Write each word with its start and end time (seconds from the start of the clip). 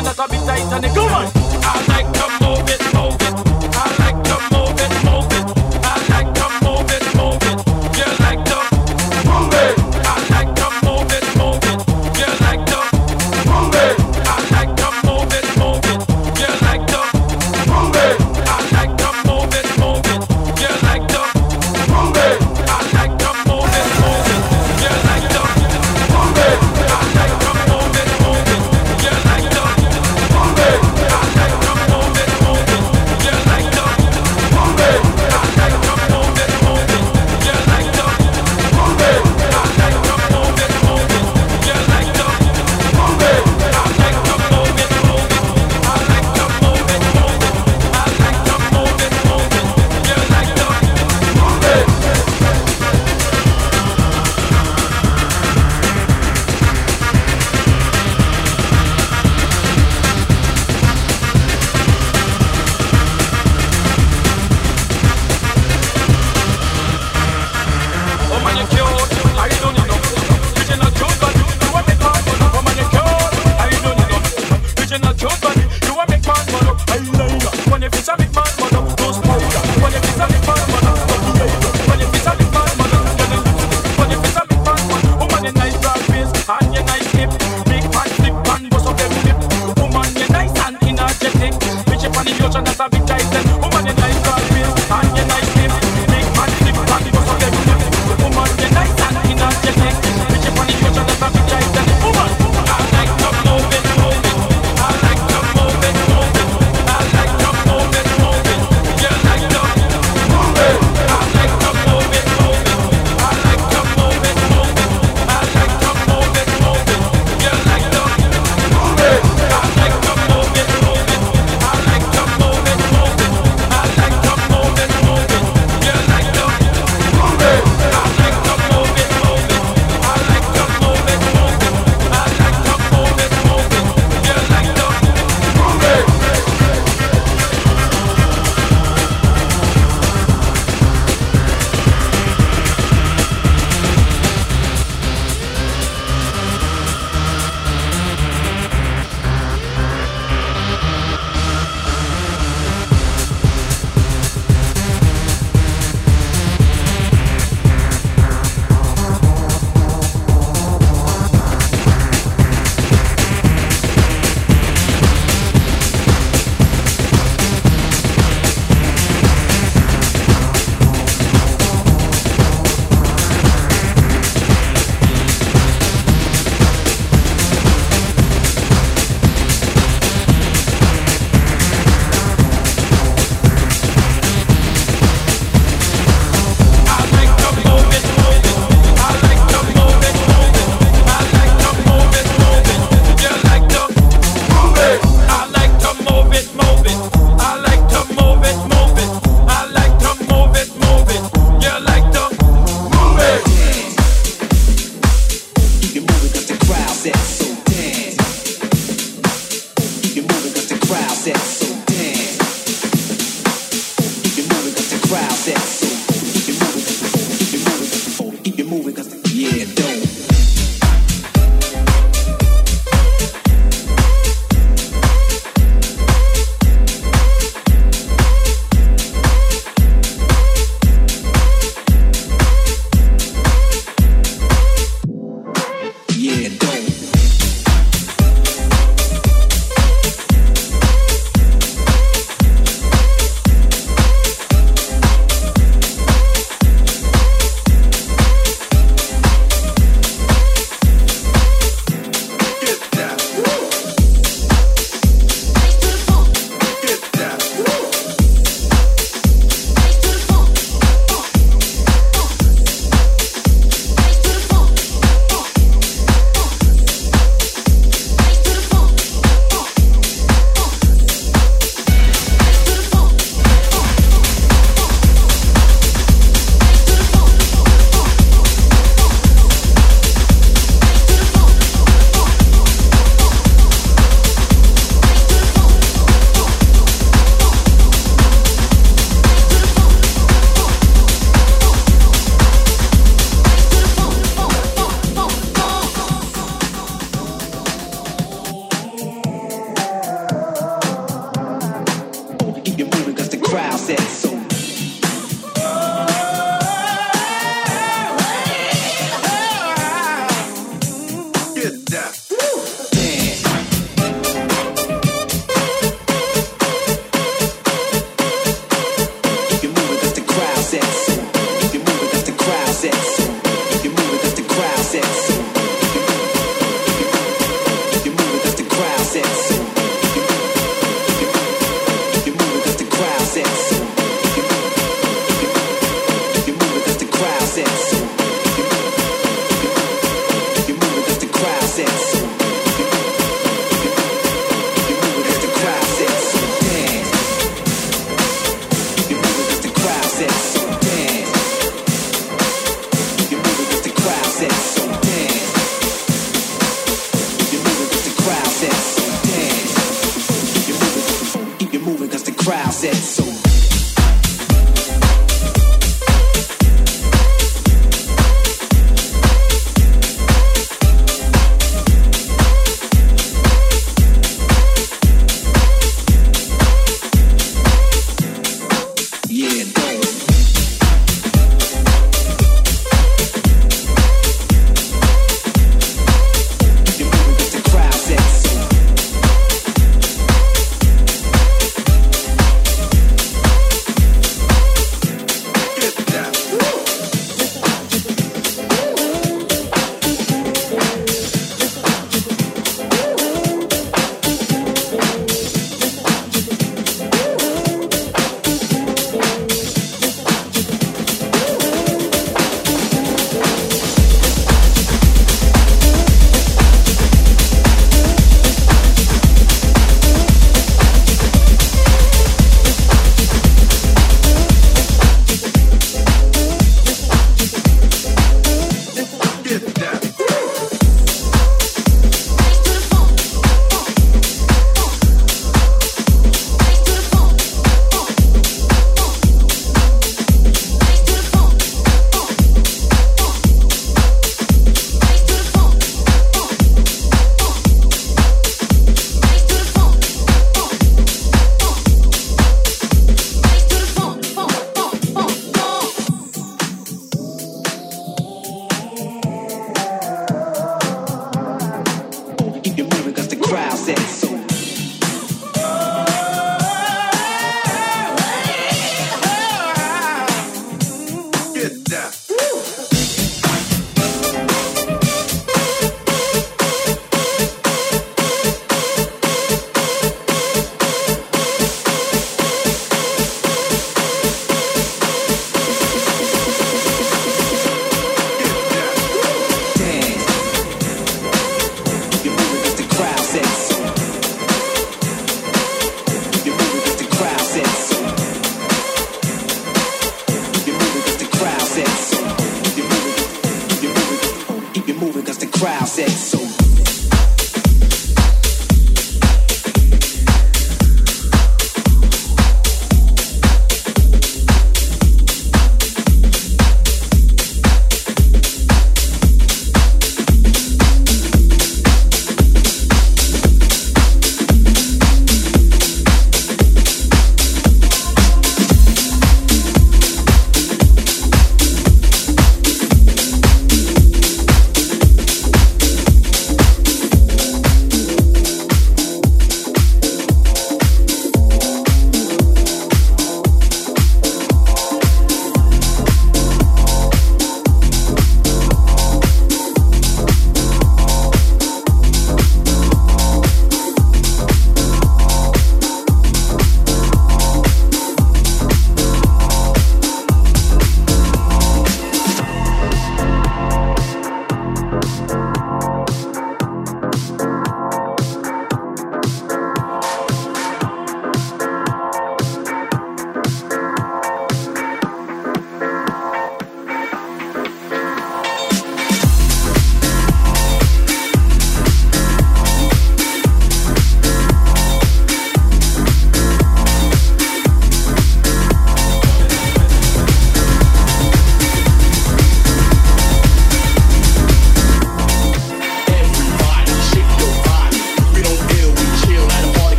and 0.00 0.06
that'll 0.06 0.28
be 0.28 0.38
tight 0.46 0.72
and 0.72 0.84
it 0.84 0.94
come 0.94 1.12
on. 1.12 1.26
I 1.62 1.84
like 1.88 2.08
to 2.12 2.26
move 2.44 2.68
it, 2.68 2.80
move 2.94 3.54
it. 3.54 3.59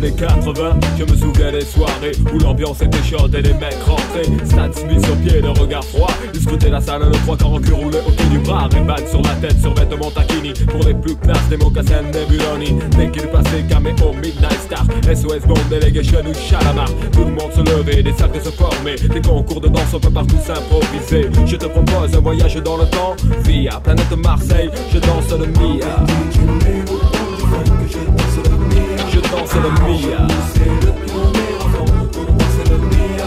Années 0.00 0.12
80, 0.12 0.80
je 0.98 1.04
me 1.04 1.16
souviens 1.16 1.52
des 1.52 1.64
soirées 1.64 2.12
où 2.32 2.38
l'ambiance 2.38 2.80
était 2.80 3.02
chaude 3.02 3.34
et 3.34 3.42
les 3.42 3.52
mecs 3.54 3.76
rentraient. 3.86 4.24
Stan 4.46 4.72
Smith 4.72 5.04
sur 5.04 5.16
pied, 5.16 5.40
le 5.40 5.50
regard 5.50 5.84
froid. 5.84 6.10
Scrutaient 6.40 6.70
la 6.70 6.80
salle, 6.80 7.02
le 7.02 7.12
trois 7.12 7.36
quarts 7.36 7.52
en 7.52 7.60
cul 7.60 7.72
roulé 7.72 7.98
au 8.06 8.10
pied 8.10 8.26
du 8.30 8.38
bras. 8.38 8.68
Ray-Ban 8.72 9.06
sur 9.08 9.20
la 9.22 9.34
tête, 9.36 9.60
sur 9.60 9.74
vêtements 9.74 10.10
taquini. 10.10 10.52
Pour 10.68 10.84
les 10.86 10.94
plus 10.94 11.16
classes, 11.16 11.48
des 11.50 11.56
mocassins 11.56 12.02
Nebuloni. 12.02 12.78
Dès 12.96 13.10
qu'il 13.10 13.28
passait, 13.28 13.62
caméo, 13.68 14.12
Midnight 14.14 14.60
Star. 14.60 14.84
SOS 15.04 15.46
Bond, 15.46 15.60
Delegation 15.70 16.20
ou 16.20 16.34
Chalamar. 16.34 16.90
Tout 17.12 17.24
le 17.24 17.32
monde 17.32 17.52
se 17.54 17.60
levait, 17.60 18.02
des 18.02 18.12
cercles 18.12 18.42
se 18.42 18.50
formaient. 18.50 18.96
Des 18.96 19.20
concours 19.20 19.60
de 19.60 19.68
danse, 19.68 19.92
on 19.92 20.00
peut 20.00 20.10
partout 20.10 20.38
s'improviser. 20.42 21.28
Je 21.46 21.56
te 21.56 21.66
propose 21.66 22.14
un 22.14 22.20
voyage 22.20 22.56
dans 22.56 22.78
le 22.78 22.86
temps. 22.86 23.16
Via 23.44 23.78
planète 23.80 24.16
Marseille, 24.16 24.70
je 24.92 24.98
danse 24.98 25.30
le 25.30 25.46
Mia. 25.46 26.99
Danse 29.50 29.62
le 29.64 29.70
Mia. 29.84 30.28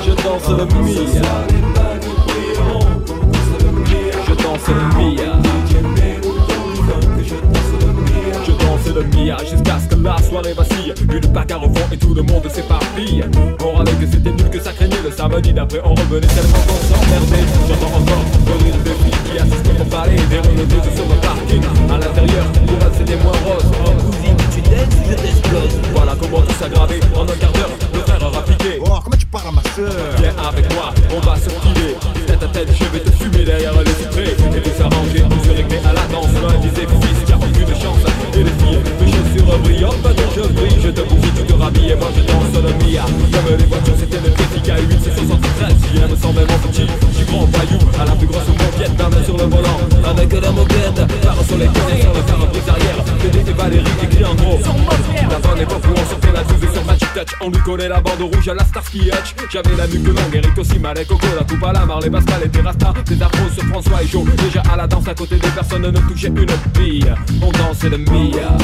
Je 0.05 0.11
danse 0.23 0.47
le 0.47 0.65
Mia. 0.65 1.21
Je 4.25 4.33
danse 4.33 4.67
le 4.69 4.75
Mia. 4.95 5.33
Je 8.45 8.51
danse 8.51 8.87
le 8.95 9.03
Mia 9.03 9.37
jusqu'à 9.39 9.79
ce 9.79 9.87
que 9.93 10.01
la 10.01 10.17
soirée 10.21 10.53
vacille. 10.53 10.93
Une 11.11 11.27
bagarre 11.33 11.63
au 11.63 11.73
fond 11.73 11.87
et 11.91 11.97
tout 11.97 12.13
le 12.13 12.21
monde 12.21 12.47
s'éparpille. 12.49 13.25
On 13.61 13.77
râlait 13.77 13.91
que 13.91 14.05
c'était 14.09 14.31
nul, 14.31 14.49
que 14.49 14.61
ça 14.61 14.71
craignait 14.71 15.01
le 15.03 15.11
samedi 15.11 15.51
d'après. 15.51 15.81
On 15.83 15.93
revenait 15.93 16.27
tellement 16.27 16.63
qu'on 16.67 16.79
s'emmerdait. 16.87 17.45
J'entends 17.67 17.97
encore 17.97 18.23
le 18.47 18.53
rire 18.63 18.77
des 18.85 18.91
filles 18.91 19.19
qui 19.25 19.39
assistent 19.39 19.81
au 19.81 19.85
palais. 19.85 20.15
Des 20.29 20.39
renaudes 20.39 20.95
sur 20.95 21.05
le 21.05 21.15
parking. 21.21 21.63
À 21.89 21.97
l'intérieur, 21.97 22.45
pour 22.65 22.77
elles 22.81 22.93
c'était 22.97 23.21
moins 23.21 23.33
rose. 23.43 23.65
Je 25.09 25.15
t'explose 25.15 25.79
Voilà 25.95 26.15
comment 26.19 26.41
tout 26.41 26.53
s'aggraver 26.59 26.99
en 27.15 27.23
un 27.23 27.37
quart 27.37 27.51
d'heure. 27.51 27.69
Le 27.93 27.99
frère 27.99 28.23
a 28.23 28.41
piqué. 28.43 28.79
Oh, 28.81 28.99
comment 29.03 29.17
tu 29.17 29.25
parles 29.27 29.47
à 29.47 29.51
ma 29.51 29.63
soeur 29.75 29.93
Viens 30.17 30.35
avec 30.47 30.73
moi, 30.73 30.93
on 31.15 31.19
va 31.19 31.35
se 31.35 31.49
filer. 31.49 31.95
Tête 32.27 32.43
à 32.43 32.47
tête, 32.47 32.69
je 32.73 32.85
vais 32.85 32.99
te 32.99 33.11
fumer 33.11 33.43
derrière 33.45 33.73
les 33.73 33.91
vitrées 33.91 34.35
Et 34.55 34.61
tout 34.61 34.75
s'arranger, 34.77 35.23
tout 35.29 35.43
se 35.43 35.53
régler 35.55 35.79
à 35.85 35.93
la 35.93 36.05
danse. 36.11 36.33
L'un 36.41 36.57
disait 36.59 36.87
fils, 36.87 37.19
car 37.27 37.39
plus 37.39 37.65
de 37.65 37.75
chance. 37.75 38.03
Et 38.35 38.43
les 38.43 38.55
filles, 38.63 38.81
mes 38.99 39.11
chaussures 39.11 39.59
brillantes 39.59 40.01
Pas 40.01 40.13
de 40.13 40.23
je 40.35 40.41
brille, 40.41 40.79
je 40.81 40.89
te 40.89 41.01
bouffe, 41.01 41.33
tu 41.35 41.43
te 41.43 41.53
rhabilles. 41.53 41.91
Et 41.91 41.95
moi 41.95 42.09
je 42.15 42.21
danse 42.21 42.53
le 42.55 42.73
Mia. 42.83 43.05
Comme 43.05 43.57
les 43.57 43.65
voitures, 43.65 43.95
c'était 43.99 44.21
le 44.23 44.31
Tética 44.31 44.75
8 44.77 44.99
c'est 45.03 45.15
73 45.15 45.73
Viens 45.93 46.07
me 46.07 46.15
semble 46.15 46.41
mon 46.41 46.59
petit, 46.67 46.87
du 46.87 47.25
grand 47.25 47.45
voyou 47.45 47.77
À 47.99 48.05
la 48.05 48.15
plus 48.15 48.27
grosse 48.27 48.47
moquette, 48.47 48.97
ma 48.97 49.09
main 49.09 49.23
sur 49.23 49.37
le 49.37 49.43
volant. 49.43 49.79
Avec 50.05 50.33
la 50.33 50.51
moquette, 50.51 51.01
barre 51.23 51.43
sur 51.47 51.57
les 51.57 51.67
côtés 51.67 52.01
Sur 52.01 52.13
le 52.13 52.71
arrière, 52.71 53.03
et 53.47 53.53
Valérie 53.53 53.85
écrit 54.03 54.25
en 54.25 54.35
gros 54.35 54.59
La 55.29 55.39
bonne 55.39 55.61
époque 55.61 55.83
où 55.87 55.91
on 55.93 56.09
sortait 56.09 56.31
la 56.31 56.43
douze 56.43 56.71
sur 56.71 56.85
Magic 56.85 57.13
Touch 57.13 57.35
On 57.41 57.49
lui 57.49 57.59
collait 57.59 57.87
la 57.87 57.99
bande 58.01 58.21
rouge 58.21 58.47
à 58.47 58.53
la 58.53 58.63
Starsky 58.63 59.09
Hutch 59.09 59.35
J'avais 59.51 59.75
la 59.75 59.87
nuque 59.87 60.07
longue, 60.07 60.35
Eric 60.35 60.57
aussi, 60.57 60.79
Malek, 60.79 61.07
Coco, 61.07 61.27
la 61.37 61.43
coupe 61.43 61.63
à 61.63 61.73
la 61.73 61.85
Marley, 61.85 62.09
Pascal 62.09 62.43
et 62.45 62.49
Terrasta. 62.49 62.93
Des 63.05 63.21
afros 63.21 63.49
sur 63.53 63.63
François 63.65 64.03
et 64.03 64.07
Joe 64.07 64.25
Déjà 64.43 64.61
à 64.71 64.77
la 64.77 64.87
danse 64.87 65.07
à 65.07 65.13
côté 65.13 65.35
des 65.35 65.49
personnes 65.49 65.89
ne 65.89 65.99
touchait 65.99 66.27
une 66.27 66.45
bille. 66.77 67.13
On 67.41 67.51
dansait 67.51 67.89
le 67.89 67.97
Mia. 67.97 68.57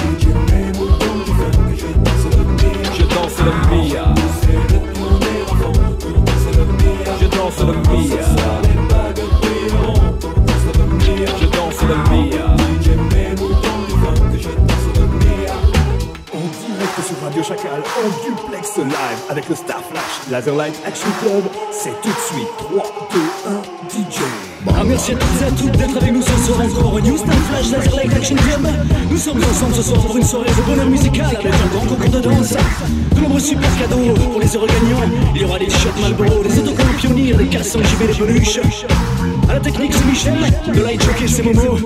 Je 2.97 3.03
danse 3.03 3.39
le 3.39 3.53
Mia. 3.69 4.13
Je 7.19 7.27
danse 7.27 7.59
le 7.59 7.73
Mia 7.73 8.88
Radio 17.39 17.55
Chacal, 17.55 17.81
en 17.81 18.25
duplex 18.25 18.77
live 18.77 19.19
avec 19.29 19.47
le 19.47 19.55
Star 19.55 19.81
Flash 19.89 20.29
Laser 20.29 20.55
Light 20.55 20.75
Action 20.85 21.07
Club. 21.21 21.43
C'est 21.71 22.01
tout 22.01 22.09
de 22.09 22.35
suite 22.35 22.47
3, 22.57 22.83
2, 23.13 23.19
1, 23.47 24.09
DJ. 24.11 24.19
Ah, 24.67 24.83
merci 24.85 25.13
à 25.13 25.15
toutes 25.15 25.41
et 25.41 25.45
à 25.45 25.51
toutes 25.51 25.77
d'être 25.77 25.95
avec 25.95 26.11
nous 26.11 26.21
ce 26.21 26.45
soir 26.45 26.59
encore 26.61 26.93
au 26.95 26.99
New 26.99 27.17
Star 27.17 27.35
Flash 27.35 27.71
Laser 27.71 27.95
Light 27.95 28.13
Action 28.13 28.35
Club. 28.35 28.67
Nous 29.09 29.17
sommes 29.17 29.41
ensemble 29.41 29.73
ce 29.73 29.83
soir 29.83 30.01
pour 30.01 30.17
une 30.17 30.23
soirée 30.23 30.49
de 30.49 30.61
bonheur 30.69 30.87
musical 30.87 31.27
avec 31.27 31.45
un 31.45 31.67
grand 31.67 31.85
concours 31.85 32.09
de 32.09 32.19
danse. 32.19 32.55
De 33.15 33.21
nombreux 33.21 33.39
super 33.39 33.69
cadeaux 33.79 34.13
pour 34.31 34.41
les 34.41 34.55
heureux 34.57 34.67
gagnants. 34.67 35.09
Il 35.33 35.41
y 35.41 35.45
aura 35.45 35.59
des 35.59 35.69
shots 35.69 36.01
Malboro, 36.01 36.43
des 36.43 36.59
autocollants 36.59 36.97
pionniers, 36.97 37.33
des 37.33 37.47
cassons 37.47 37.79
JB, 37.79 38.07
des 38.07 38.13
peluches. 38.13 38.59
À 39.47 39.53
la 39.53 39.59
technique, 39.61 39.93
c'est 39.93 40.05
Michel. 40.05 40.37
Le 40.73 40.83
light 40.83 41.01
jockey, 41.01 41.27
c'est 41.27 41.43
Momo. 41.43 41.77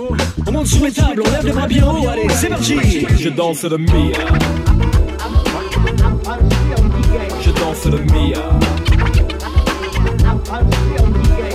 On 0.48 0.52
monte 0.52 0.68
sur 0.68 0.84
les 0.84 0.92
tables, 0.92 1.22
on 1.24 1.30
lève 1.30 1.46
les 1.46 1.52
bras 1.52 1.68
bien 1.68 1.86
haut. 1.86 2.08
Allez, 2.10 2.28
c'est 2.34 2.50
parti. 2.50 3.06
Je 3.20 3.30
danse 3.30 3.64
le 3.64 3.78
Mia 3.78 4.18
danse 7.84 8.00
le 8.00 8.04
Mia 8.14 8.40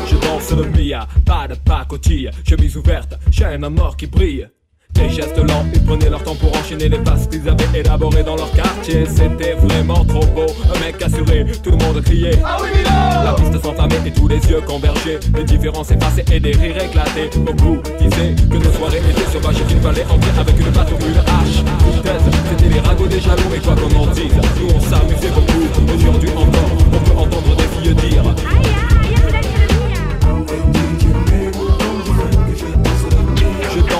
Je 0.06 0.16
danse 0.16 0.50
le 0.52 0.68
Mia, 0.70 1.06
pas 1.24 1.48
de 1.48 1.54
pacotille, 1.54 2.30
chemise 2.46 2.76
ouverte, 2.76 3.18
chaîne 3.30 3.64
à 3.64 3.70
mort 3.70 3.96
qui 3.96 4.06
brille. 4.06 4.48
Des 4.98 5.11
gestes 5.11 5.38
lents, 5.38 5.64
ils 5.72 5.84
prenaient 5.84 6.11
leur 6.11 6.22
temps 6.24 6.34
pour 6.34 6.50
enchaîner 6.56 6.88
les 6.88 6.98
passes 6.98 7.28
qu'ils 7.28 7.48
avaient 7.48 7.78
élaborées 7.78 8.24
dans 8.24 8.37
leur 8.37 8.50
quartier. 8.52 9.04
C'était 9.06 9.54
vraiment 9.54 10.04
trop 10.04 10.26
beau, 10.26 10.46
un 10.74 10.78
mec 10.80 11.00
assuré, 11.00 11.46
tout 11.62 11.70
le 11.70 11.76
monde 11.76 12.02
criait. 12.02 12.38
La 13.24 13.32
piste 13.34 13.62
s'enflammait 13.62 14.00
et 14.06 14.11
tous 14.11 14.26
les 14.26 14.40
yeux 14.50 14.61
convergeaient. 14.66 15.20
Les 15.37 15.44
différences 15.44 15.90
effacées 15.92 16.24
et 16.32 16.40
des 16.40 16.52
rires 16.52 16.82
éclatés. 16.82 17.30
Beaucoup 17.38 17.78
disaient 18.00 18.34
que 18.50 18.56
nos 18.56 18.72
soirées 18.72 18.98
étaient 18.98 19.30
sauvages 19.32 19.61
et 19.61 19.64
qu'il 19.64 19.80
fallait 19.80 20.04
entrer 20.04 20.40
avec 20.40 20.58
une 20.58 20.70
batte 20.70 20.90
ou 20.90 21.06
une 21.06 21.18
hache. 21.18 21.62
C'était 22.50 22.74
les 22.74 22.80
ragots 22.80 23.06
des 23.06 23.20
jaloux 23.20 23.54
et 23.54 23.61
quoi 23.61 23.74
qu'on 23.74 24.02
en 24.02 24.06
dise, 24.08 24.34
nous 24.61 24.74
on 24.74 24.80
s'amusait 24.80 25.30
beaucoup. 25.30 25.94
Aujourd'hui 25.96 26.30
encore, 26.30 26.70
on 26.92 26.98
peut 26.98 27.18
entendre 27.18 27.56
des 27.56 27.88
filles 27.88 27.94
dire. 27.94 28.24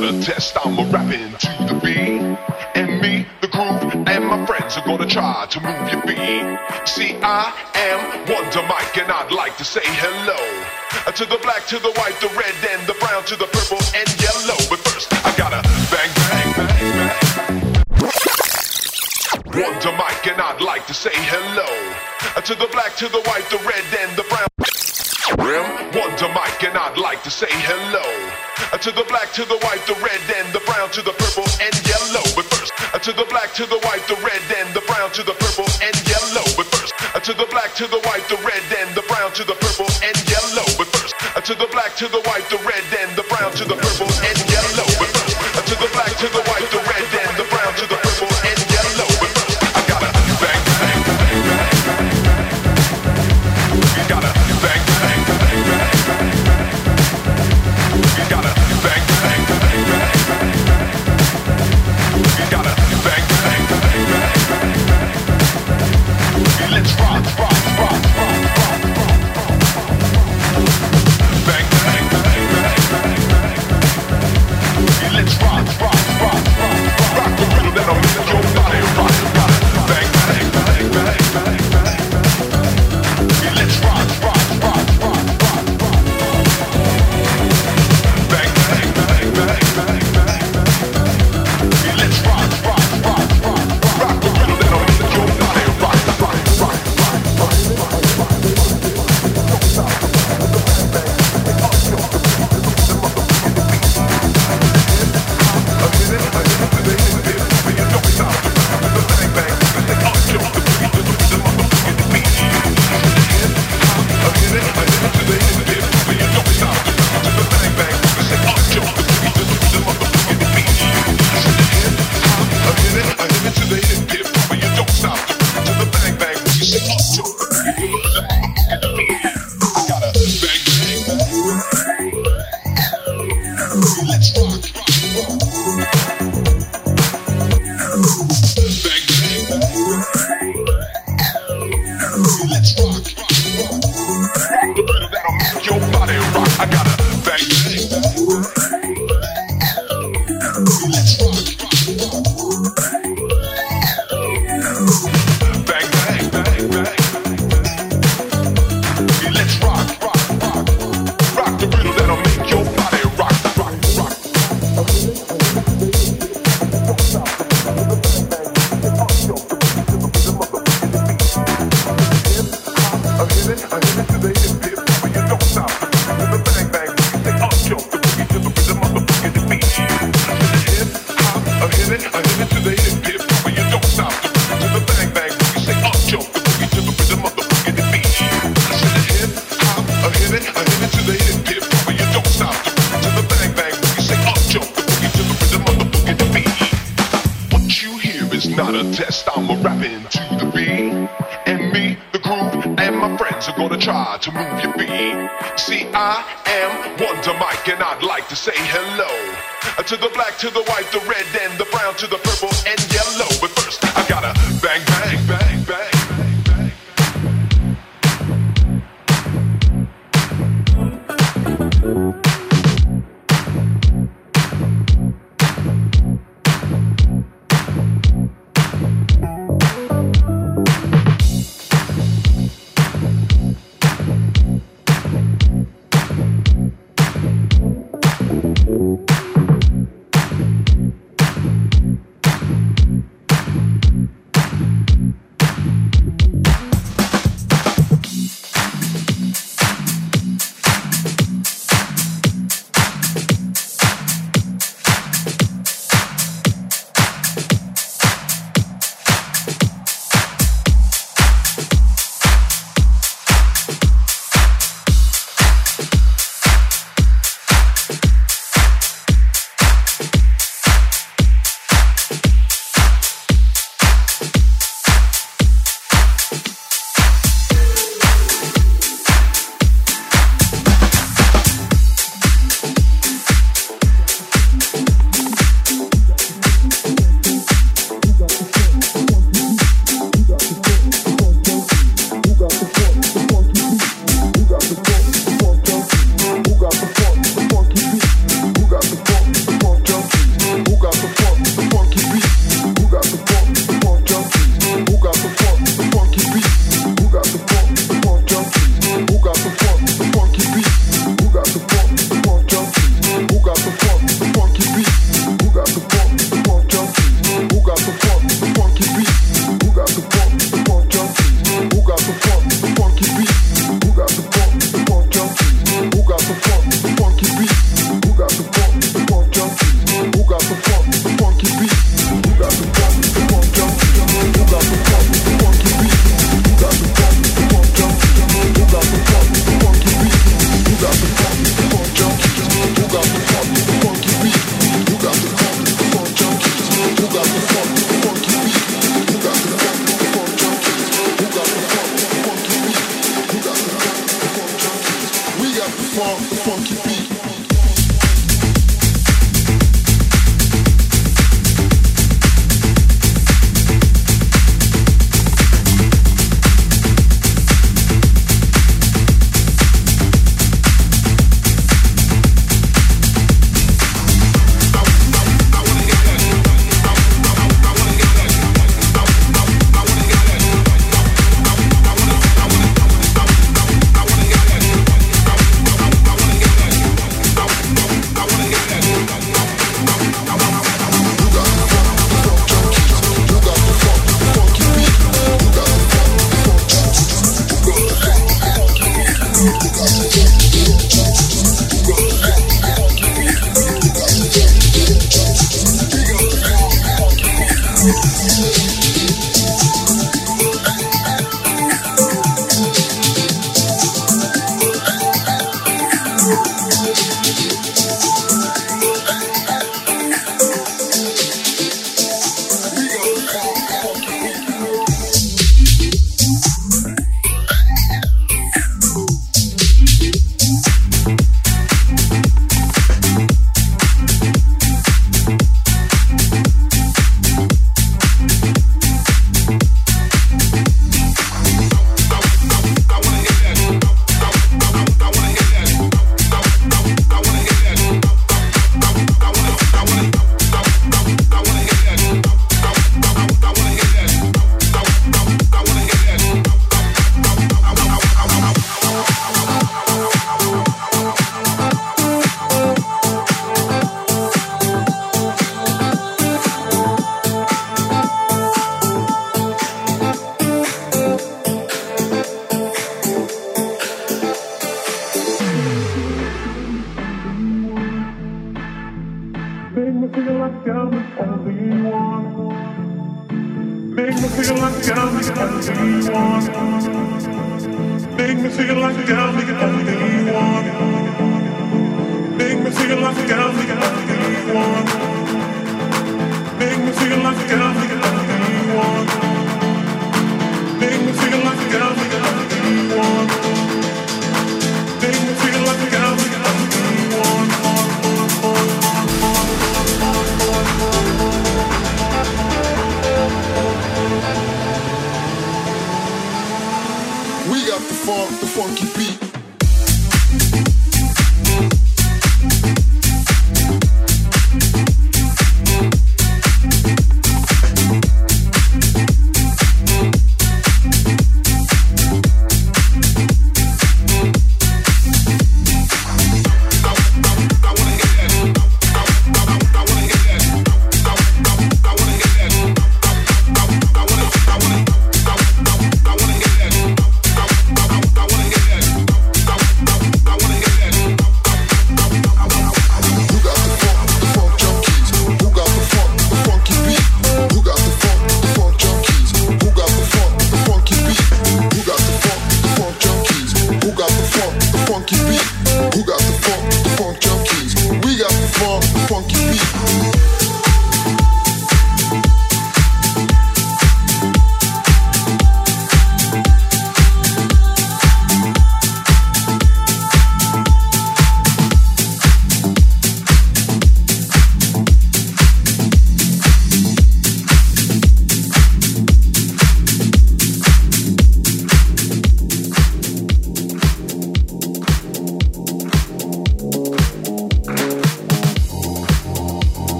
gotta 0.00 0.20
test. 0.20 0.56
I'm 0.62 0.76
rapping 0.90 1.32
to 1.32 1.48
the 1.64 1.80
beat. 1.82 2.20
And 2.76 3.00
me, 3.00 3.26
the 3.40 3.48
groove, 3.48 3.94
and 4.06 4.26
my 4.26 4.44
friends 4.44 4.76
are 4.76 4.84
gonna 4.84 5.06
try 5.06 5.46
to 5.48 5.60
move 5.60 5.88
your 5.90 6.02
beat. 6.02 6.58
See, 6.84 7.16
I 7.22 7.52
am 7.74 8.28
Wonder 8.28 8.62
Mike, 8.68 8.96
and 8.98 9.10
I'd 9.10 9.32
like 9.32 9.56
to 9.56 9.64
say 9.64 9.80
hello. 9.84 10.36
To 11.12 11.24
the 11.24 11.38
black, 11.38 11.66
to 11.68 11.78
the 11.78 11.92
white, 11.96 12.20
the 12.20 12.28
red, 12.36 12.54
and 12.72 12.86
the 12.86 12.94
brown, 13.00 13.24
to 13.24 13.36
the 13.36 13.46
purple 13.46 13.80
and 13.96 14.08
yellow. 14.20 14.58
But 14.68 14.80
first, 14.84 15.08
I 15.24 15.32
gotta 15.36 15.62
bang, 15.88 16.12
bang, 16.28 16.52
bang, 16.56 16.76
bang. 16.92 17.56
Wonder 19.56 19.92
Mike, 19.96 20.26
and 20.26 20.40
I'd 20.42 20.60
like 20.60 20.86
to 20.88 20.94
say 20.94 21.14
hello. 21.14 21.68
To 22.42 22.54
the 22.54 22.68
black, 22.70 22.96
to 22.96 23.08
the 23.08 23.22
white, 23.22 23.48
the 23.48 23.56
red, 23.64 23.84
and 24.04 24.14
the 24.16 24.24
brown. 24.28 24.48
Wonder 25.96 26.28
Mike, 26.34 26.62
and 26.64 26.76
I'd 26.76 26.98
like 26.98 27.22
to 27.22 27.30
say 27.30 27.48
hello 27.48 28.04
to 28.82 28.92
the 28.92 29.04
black, 29.08 29.32
to 29.32 29.44
the 29.44 29.56
white, 29.64 29.80
the 29.86 29.96
red, 30.04 30.20
and 30.36 30.52
the 30.52 30.60
brown, 30.68 30.90
to 30.90 31.00
the 31.00 31.12
purple 31.12 31.48
and 31.64 31.72
yellow. 31.88 32.20
But 32.36 32.44
first, 32.52 32.76
to 33.04 33.12
the 33.12 33.24
black, 33.24 33.54
to 33.54 33.64
the 33.64 33.78
white, 33.88 34.04
the 34.04 34.16
red, 34.20 34.42
and 34.52 34.74
the 34.74 34.84
brown, 34.84 35.10
to 35.12 35.22
the 35.22 35.32
purple 35.32 35.64
and 35.80 35.96
yellow. 36.04 36.44
But 36.56 36.68
first, 36.68 36.92
to 37.24 37.32
the 37.32 37.46
black, 37.48 37.72
to 37.80 37.86
the 37.86 38.00
white, 38.04 38.28
the 38.28 38.36
red, 38.44 38.60
and 38.76 38.92
the 38.94 39.02
brown, 39.08 39.32
to 39.32 39.44
the 39.44 39.56
purple 39.56 39.88
and 40.04 40.16
yellow. 40.28 40.66
But 40.76 40.88
first, 40.92 41.16
to 41.16 41.54
the 41.54 41.68
black, 41.72 41.96
to 41.96 42.08
the 42.08 42.20
white, 42.28 42.44
the 42.52 42.60
red, 42.68 42.84
and 43.00 43.16
the 43.16 43.24
brown, 43.32 43.52
to 43.56 43.64
the 43.64 43.76
purple. 43.76 44.25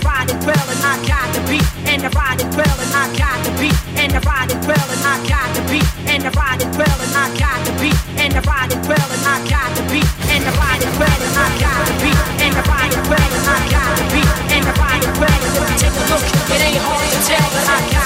ironic 0.00 0.40
well 0.46 0.66
and 0.70 0.82
I 0.84 0.96
got 1.06 1.28
the 1.34 1.40
beat. 1.48 1.66
And 1.84 2.02
ironic 2.04 2.48
well 2.56 2.78
and 2.80 2.94
I 2.94 3.04
got 3.16 3.38
the 3.44 3.52
beat. 3.60 3.76
And 3.96 4.12
ironic 4.16 4.60
well 4.66 4.88
and 4.88 5.04
I 5.04 5.16
got 5.28 5.48
the 5.54 5.62
beat. 5.68 5.88
And 6.08 6.24
ironic 6.24 6.70
well 6.76 6.98
and 7.00 7.14
I 7.16 7.26
got 7.36 7.58
the 7.66 7.72
beat. 7.80 8.00
And 8.16 8.32
ironic 8.34 8.80
well 8.88 9.08
and 9.12 9.24
I 9.26 9.36
got 9.48 9.68
the 9.76 9.82
beat. 9.92 10.10
And 10.32 10.44
ironic 10.48 10.92
well 10.96 11.20
and 11.20 11.36
I 11.36 11.48
got 11.60 11.80
the 11.86 11.94
beat. 12.00 12.20
And 12.40 12.54
ironic 12.56 13.02
well 13.08 13.30
and 13.36 13.48
I 13.48 13.58
got 13.68 13.92
the 13.98 14.04
beat. 14.14 14.32
And 14.54 14.64
ironic 14.72 15.12
well 15.20 15.40
and 15.44 15.54
if 15.56 15.64
you 15.68 15.76
take 15.78 15.96
a 15.96 16.04
look, 16.08 16.24
it 16.24 16.60
ain't 16.64 16.82
hard 16.82 17.08
to 17.12 17.18
tell 17.28 17.48
that 17.50 17.68
I 17.68 17.80
got 17.92 17.99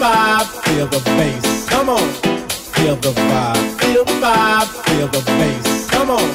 vibe. 0.00 0.46
Feel 0.64 0.86
the 0.86 1.00
bass. 1.04 1.68
Come 1.68 1.90
on. 1.90 2.08
Feel 2.74 2.96
the 2.96 3.12
vibe. 3.12 3.80
Feel 3.80 4.04
the 4.04 4.12
vibe. 4.12 4.68
Feel 4.86 5.08
the 5.08 5.22
bass. 5.26 5.90
Come 5.90 6.10
on. 6.10 6.28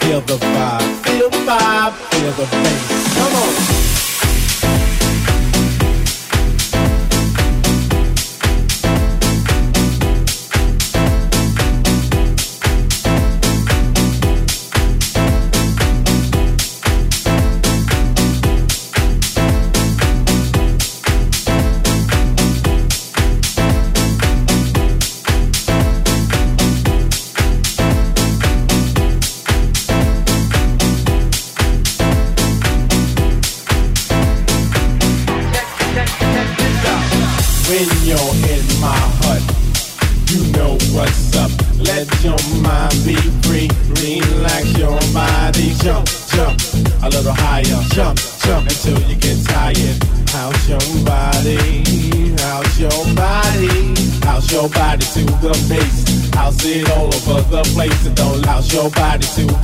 Feel 0.00 0.20
the 0.22 0.36
vibe. 0.36 1.04
Feel 1.04 1.28
the 1.28 1.38
vibe. 1.38 1.92
Feel 2.10 2.32
the 2.32 2.46
bass. 2.50 3.14
Come 3.14 3.34
on. 3.34 3.83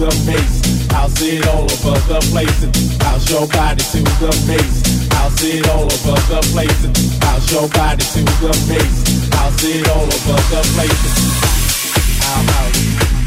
the 0.00 0.08
base. 0.24 0.88
I'll 0.92 1.10
see 1.10 1.36
it 1.36 1.46
all 1.48 1.64
over 1.64 2.00
the 2.08 2.20
place. 2.32 2.60
Bounce 2.98 3.30
your 3.30 3.46
body 3.46 3.84
to 3.92 4.00
the 4.00 4.32
base. 4.48 5.10
I'll 5.12 5.30
see 5.30 5.58
it 5.58 5.68
all 5.68 5.84
over 5.84 6.16
the 6.32 6.40
place. 6.52 7.20
Bounce 7.20 7.52
your 7.52 7.68
body 7.68 8.04
to 8.16 8.22
the 8.40 8.52
base. 8.66 9.32
I'll 9.34 9.52
see 9.52 9.80
it 9.80 9.88
all 9.90 10.02
over 10.02 10.40
the 10.48 10.62
place. 10.72 11.00
I'm 12.24 12.48
out. 12.48 13.19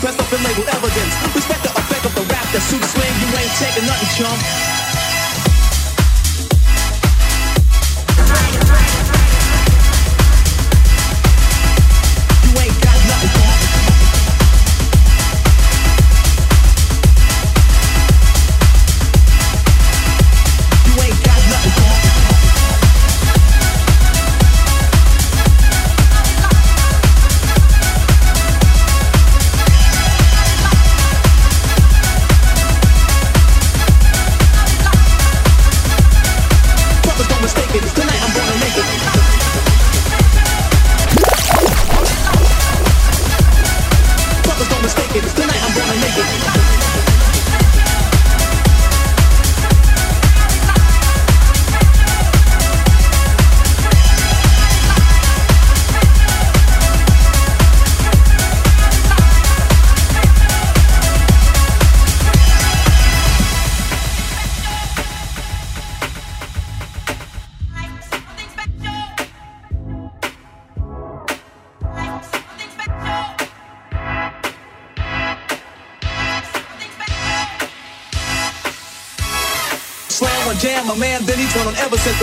Pressed 0.00 0.18
up 0.18 0.32
and 0.32 0.42
labeled 0.42 0.68
evidence. 0.68 1.14
Respect 1.36 1.62
the 1.62 1.72
effect 1.76 2.04
of 2.06 2.14
the 2.14 2.24
rap 2.32 2.46
that 2.52 2.62
suit 2.64 2.82
swing, 2.84 3.12
you 3.20 3.28
ain't 3.36 3.54
taking 3.60 3.86
nothing, 3.86 4.08
chump. 4.16 4.69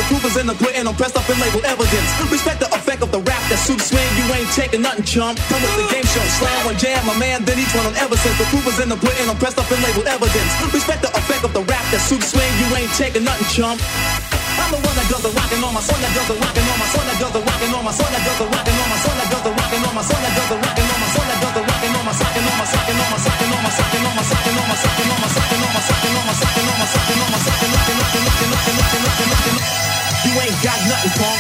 provers 0.08 0.36
in 0.40 0.48
the 0.48 0.56
grit 0.56 0.76
and 0.80 0.88
I'm 0.88 0.96
pressed 0.96 1.16
up 1.20 1.28
in 1.30 1.38
label 1.40 1.62
evidence. 1.68 2.10
Respect 2.32 2.60
the 2.64 2.72
effect 2.72 3.04
of 3.04 3.12
the 3.12 3.20
rap 3.20 3.44
that 3.52 3.60
suits 3.60 3.92
swing. 3.92 4.08
You 4.16 4.26
ain't 4.34 4.52
taking 4.56 4.82
nothing, 4.82 5.04
chump. 5.04 5.38
Come 5.52 5.62
with 5.62 5.76
the 5.76 5.88
game 5.92 6.08
show, 6.08 6.24
slam 6.40 6.66
one 6.66 6.80
jam, 6.80 7.04
my 7.06 7.16
man, 7.20 7.44
then 7.44 7.60
each 7.60 7.72
one 7.76 7.86
on 7.86 7.96
ever 8.00 8.16
since. 8.16 8.38
The 8.40 8.48
provers 8.48 8.80
in 8.80 8.90
the 8.90 8.98
grit 8.98 9.20
and 9.20 9.30
I'm 9.30 9.38
pressed 9.38 9.60
up 9.60 9.70
in 9.70 9.80
label 9.84 10.08
evidence. 10.08 10.52
Respect 10.72 11.04
the 11.04 11.12
effect 11.12 11.44
of 11.44 11.52
the 11.54 11.64
rap 11.68 11.84
that 11.92 12.02
suits 12.02 12.32
swing. 12.32 12.52
You 12.60 12.68
ain't 12.80 12.92
taking 12.96 13.24
nothing, 13.28 13.48
chump. 13.52 13.84
I'm 14.58 14.74
the 14.74 14.82
one 14.82 14.96
that 14.98 15.08
does 15.08 15.22
the 15.22 15.30
rockin' 15.38 15.62
on 15.62 15.70
my 15.70 15.84
son 15.86 16.02
that 16.02 16.12
does 16.18 16.28
the 16.28 16.34
rockin' 16.34 16.66
on 16.66 16.78
my 16.82 16.88
son 16.90 17.06
that 17.06 17.18
does 17.22 17.30
the 17.30 17.42
rockin' 17.46 17.74
on 17.78 17.84
my 17.86 17.94
son 17.94 18.10
that 18.10 18.24
does 18.26 18.38
the 18.42 18.46
rockin' 18.50 18.74
on 18.74 18.90
my 18.90 18.98
son 18.98 19.14
that 19.14 19.30
does 19.30 19.46
the 19.46 19.54
rockin' 19.54 19.86
on 19.86 19.94
my 19.94 20.02
son 20.02 20.18
that 20.18 20.34
does 20.34 20.50
the 20.50 20.56
rockin' 20.58 20.88
on 20.88 20.98
my 20.98 21.12
son 21.14 21.26
that 21.30 21.40
does 21.46 21.54
the 21.54 21.62
rockin' 21.62 21.94
on 21.94 22.06
my 22.08 22.14
sockin' 22.18 22.48
on 22.48 22.58
my 22.58 22.66
sockin' 22.66 22.98
on 22.98 23.12
my 23.14 23.22
sockin' 23.22 23.52
on 23.54 23.62
my 23.62 23.72
sockin' 23.78 24.02
on 24.02 24.18
my 24.18 24.34
sockin' 24.34 24.58
on 24.58 24.68
my 24.68 24.78
sockin' 24.78 24.98
on 24.98 24.98
my 24.98 24.98
sockin' 24.98 25.08
on 25.08 25.14
my 25.14 25.38
sockin' 25.48 25.58
on 25.58 25.58
my 25.58 25.86
sockin' 25.88 26.18
on 26.18 26.26
my 26.26 26.38
sockin' 26.38 26.58
on 26.58 26.66
my 26.66 26.66
sockin' 26.66 26.68
on 26.68 26.78
my 26.78 26.88
sockin' 26.88 27.22
on 27.22 27.32
my 27.32 27.40
sockin' 27.46 27.87
Okay. 31.08 31.37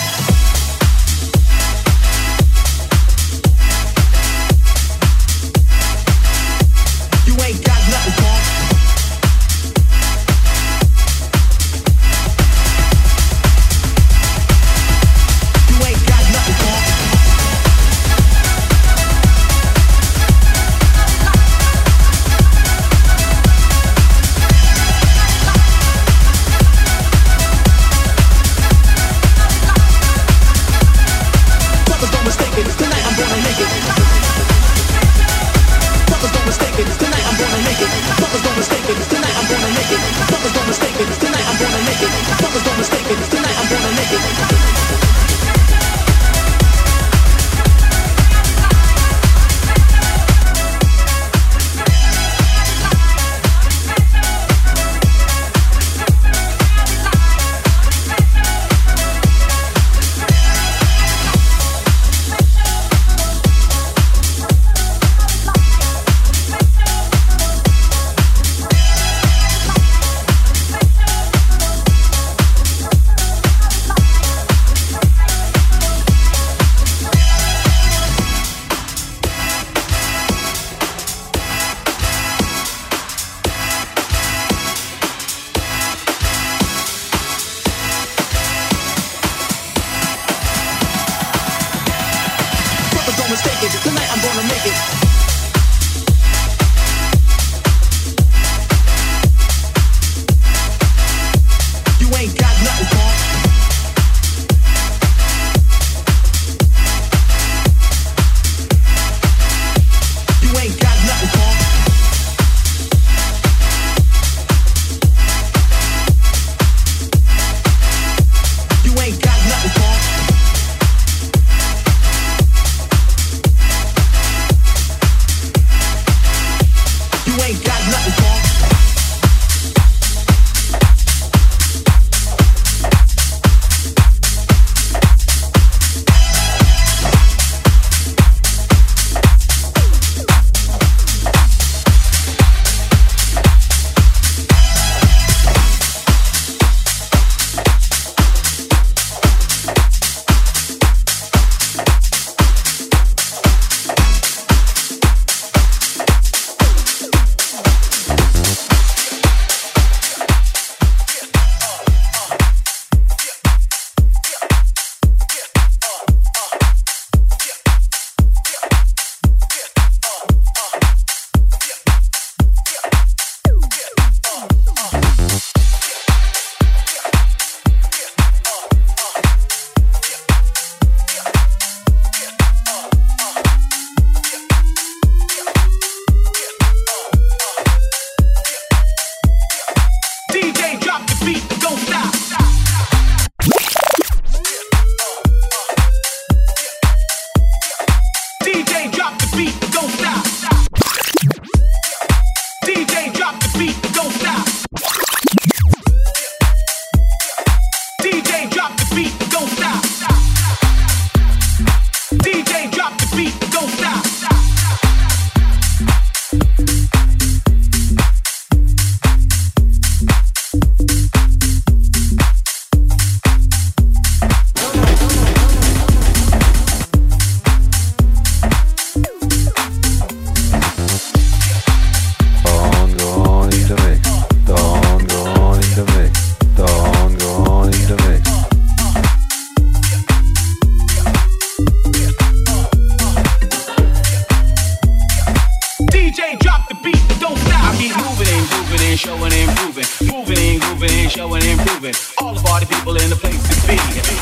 showing 251.09 251.43
and 251.43 251.59
improving. 251.59 251.93
All 252.17 252.33
the 252.33 252.41
party 252.41 252.65
people 252.65 252.95
in 252.97 253.09
the 253.09 253.15
place 253.15 253.41
to 253.47 253.55
be. 253.67 253.77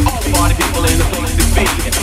All 0.05 0.21
the 0.21 0.31
party 0.37 0.55
people 0.55 0.83
in 0.85 0.97
the 0.97 1.05
place 1.11 1.35
to 1.35 1.91
be. 1.91 1.94